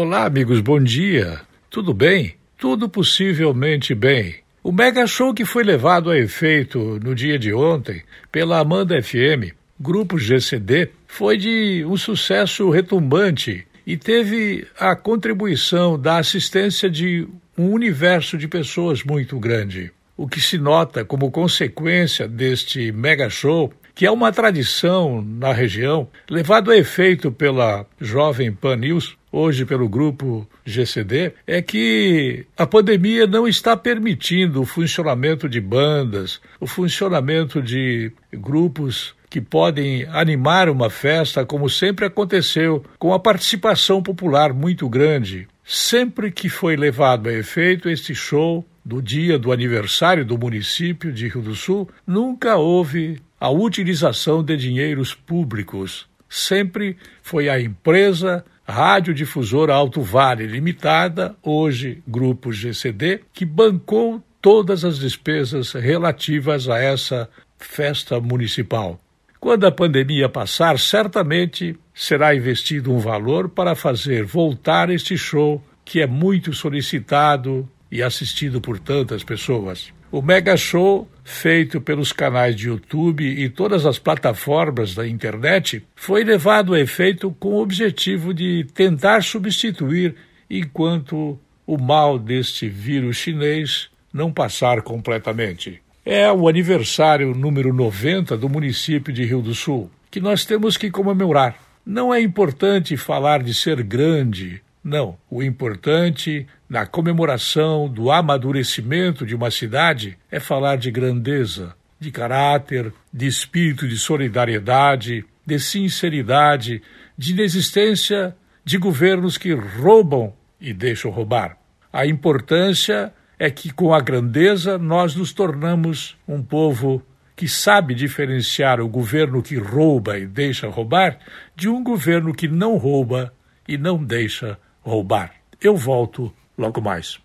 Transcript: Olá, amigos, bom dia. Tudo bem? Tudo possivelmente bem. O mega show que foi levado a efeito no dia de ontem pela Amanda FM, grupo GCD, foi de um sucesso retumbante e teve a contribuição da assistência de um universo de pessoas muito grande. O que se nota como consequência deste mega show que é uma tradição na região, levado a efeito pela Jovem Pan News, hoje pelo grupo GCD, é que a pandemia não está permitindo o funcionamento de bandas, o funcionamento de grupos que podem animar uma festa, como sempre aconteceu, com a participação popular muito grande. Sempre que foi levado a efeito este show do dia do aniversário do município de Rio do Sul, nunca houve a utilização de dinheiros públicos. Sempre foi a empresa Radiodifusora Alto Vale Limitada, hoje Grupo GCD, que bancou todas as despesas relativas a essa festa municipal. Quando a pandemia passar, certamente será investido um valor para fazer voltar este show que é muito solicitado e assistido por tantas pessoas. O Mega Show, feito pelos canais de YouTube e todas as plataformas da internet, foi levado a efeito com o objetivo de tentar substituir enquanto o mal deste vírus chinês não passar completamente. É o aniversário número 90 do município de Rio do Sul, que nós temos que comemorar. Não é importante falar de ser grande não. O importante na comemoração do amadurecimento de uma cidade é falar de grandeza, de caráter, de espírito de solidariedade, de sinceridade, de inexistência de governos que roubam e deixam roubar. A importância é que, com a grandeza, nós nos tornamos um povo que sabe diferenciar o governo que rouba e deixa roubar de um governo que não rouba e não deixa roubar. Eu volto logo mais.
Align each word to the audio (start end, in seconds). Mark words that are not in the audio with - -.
Olá, 0.00 0.26
amigos, 0.26 0.60
bom 0.60 0.78
dia. 0.78 1.40
Tudo 1.68 1.92
bem? 1.92 2.36
Tudo 2.56 2.88
possivelmente 2.88 3.96
bem. 3.96 4.36
O 4.62 4.70
mega 4.70 5.04
show 5.08 5.34
que 5.34 5.44
foi 5.44 5.64
levado 5.64 6.08
a 6.08 6.16
efeito 6.16 7.00
no 7.02 7.16
dia 7.16 7.36
de 7.36 7.52
ontem 7.52 8.04
pela 8.30 8.60
Amanda 8.60 9.02
FM, 9.02 9.52
grupo 9.76 10.16
GCD, 10.16 10.90
foi 11.08 11.36
de 11.36 11.84
um 11.84 11.96
sucesso 11.96 12.70
retumbante 12.70 13.66
e 13.84 13.96
teve 13.96 14.68
a 14.78 14.94
contribuição 14.94 15.98
da 15.98 16.18
assistência 16.18 16.88
de 16.88 17.26
um 17.58 17.72
universo 17.72 18.38
de 18.38 18.46
pessoas 18.46 19.02
muito 19.02 19.36
grande. 19.40 19.90
O 20.16 20.28
que 20.28 20.40
se 20.40 20.58
nota 20.58 21.04
como 21.04 21.28
consequência 21.28 22.28
deste 22.28 22.92
mega 22.92 23.28
show 23.28 23.72
que 23.96 24.06
é 24.06 24.10
uma 24.12 24.30
tradição 24.30 25.20
na 25.20 25.52
região, 25.52 26.06
levado 26.30 26.70
a 26.70 26.76
efeito 26.76 27.32
pela 27.32 27.84
Jovem 28.00 28.52
Pan 28.52 28.76
News, 28.76 29.17
hoje 29.30 29.64
pelo 29.64 29.88
grupo 29.88 30.48
GCD, 30.64 31.32
é 31.46 31.60
que 31.62 32.46
a 32.56 32.66
pandemia 32.66 33.26
não 33.26 33.46
está 33.46 33.76
permitindo 33.76 34.60
o 34.60 34.66
funcionamento 34.66 35.48
de 35.48 35.60
bandas, 35.60 36.40
o 36.60 36.66
funcionamento 36.66 37.62
de 37.62 38.12
grupos 38.32 39.14
que 39.30 39.40
podem 39.40 40.06
animar 40.06 40.68
uma 40.68 40.88
festa, 40.88 41.44
como 41.44 41.68
sempre 41.68 42.06
aconteceu, 42.06 42.84
com 42.98 43.12
a 43.12 43.18
participação 43.18 44.02
popular 44.02 44.52
muito 44.52 44.88
grande. 44.88 45.46
Sempre 45.64 46.32
que 46.32 46.48
foi 46.48 46.76
levado 46.76 47.28
a 47.28 47.32
efeito 47.32 47.90
este 47.90 48.14
show 48.14 48.64
do 48.82 49.02
dia 49.02 49.38
do 49.38 49.52
aniversário 49.52 50.24
do 50.24 50.38
município 50.38 51.12
de 51.12 51.28
Rio 51.28 51.42
do 51.42 51.54
Sul, 51.54 51.90
nunca 52.06 52.56
houve 52.56 53.20
a 53.38 53.50
utilização 53.50 54.42
de 54.42 54.56
dinheiros 54.56 55.12
públicos. 55.14 56.08
Sempre 56.26 56.96
foi 57.22 57.50
a 57.50 57.60
empresa 57.60 58.44
Radiodifusora 58.68 59.74
Alto 59.74 60.02
Vale 60.02 60.46
Limitada, 60.46 61.34
hoje 61.42 62.02
Grupo 62.06 62.52
GCD, 62.52 63.22
que 63.32 63.46
bancou 63.46 64.22
todas 64.42 64.84
as 64.84 64.98
despesas 64.98 65.72
relativas 65.72 66.68
a 66.68 66.78
essa 66.78 67.30
festa 67.58 68.20
municipal. 68.20 69.00
Quando 69.40 69.66
a 69.66 69.72
pandemia 69.72 70.28
passar, 70.28 70.78
certamente 70.78 71.78
será 71.94 72.34
investido 72.34 72.92
um 72.92 72.98
valor 72.98 73.48
para 73.48 73.74
fazer 73.74 74.24
voltar 74.24 74.90
este 74.90 75.16
show 75.16 75.62
que 75.82 76.02
é 76.02 76.06
muito 76.06 76.52
solicitado 76.52 77.66
e 77.90 78.02
assistido 78.02 78.60
por 78.60 78.78
tantas 78.78 79.24
pessoas. 79.24 79.90
O 80.10 80.22
Mega 80.22 80.56
Show, 80.56 81.06
feito 81.22 81.82
pelos 81.82 82.12
canais 82.12 82.56
de 82.56 82.68
YouTube 82.68 83.22
e 83.22 83.46
todas 83.50 83.84
as 83.84 83.98
plataformas 83.98 84.94
da 84.94 85.06
internet, 85.06 85.84
foi 85.94 86.24
levado 86.24 86.72
a 86.72 86.80
efeito 86.80 87.30
com 87.38 87.50
o 87.50 87.62
objetivo 87.62 88.32
de 88.32 88.64
tentar 88.72 89.22
substituir 89.22 90.14
enquanto 90.48 91.38
o 91.66 91.76
mal 91.76 92.18
deste 92.18 92.70
vírus 92.70 93.18
chinês 93.18 93.90
não 94.10 94.32
passar 94.32 94.80
completamente. 94.80 95.82
É 96.06 96.32
o 96.32 96.48
aniversário 96.48 97.34
número 97.34 97.74
90 97.74 98.34
do 98.34 98.48
município 98.48 99.12
de 99.12 99.26
Rio 99.26 99.42
do 99.42 99.54
Sul, 99.54 99.90
que 100.10 100.20
nós 100.20 100.46
temos 100.46 100.78
que 100.78 100.90
comemorar. 100.90 101.54
Não 101.84 102.14
é 102.14 102.20
importante 102.22 102.96
falar 102.96 103.42
de 103.42 103.52
ser 103.52 103.82
grande 103.82 104.62
não. 104.82 105.18
O 105.30 105.42
importante 105.42 106.46
na 106.68 106.84
comemoração 106.84 107.88
do 107.88 108.10
amadurecimento 108.10 109.24
de 109.24 109.34
uma 109.34 109.50
cidade 109.50 110.18
é 110.30 110.38
falar 110.38 110.76
de 110.76 110.90
grandeza, 110.90 111.74
de 111.98 112.10
caráter, 112.10 112.92
de 113.12 113.26
espírito 113.26 113.88
de 113.88 113.96
solidariedade, 113.96 115.24
de 115.46 115.58
sinceridade, 115.58 116.82
de 117.16 117.32
inexistência 117.32 118.36
de 118.64 118.76
governos 118.76 119.38
que 119.38 119.52
roubam 119.54 120.34
e 120.60 120.74
deixam 120.74 121.10
roubar. 121.10 121.56
A 121.90 122.04
importância 122.04 123.12
é 123.38 123.50
que, 123.50 123.72
com 123.72 123.94
a 123.94 124.00
grandeza, 124.00 124.76
nós 124.76 125.14
nos 125.14 125.32
tornamos 125.32 126.18
um 126.28 126.42
povo 126.42 127.02
que 127.34 127.48
sabe 127.48 127.94
diferenciar 127.94 128.80
o 128.80 128.88
governo 128.88 129.42
que 129.42 129.56
rouba 129.56 130.18
e 130.18 130.26
deixa 130.26 130.68
roubar 130.68 131.18
de 131.56 131.68
um 131.68 131.82
governo 131.82 132.34
que 132.34 132.48
não 132.48 132.76
rouba 132.76 133.32
e 133.66 133.78
não 133.78 134.02
deixa 134.02 134.58
roubar. 134.82 135.32
Eu 135.60 135.76
volto 135.76 136.32
logo 136.58 136.80
mais. 136.82 137.16